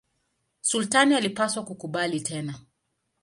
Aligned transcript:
Sultani 0.61 1.15
alipaswa 1.15 1.65
kukubali 1.65 2.21
tena. 2.21 2.53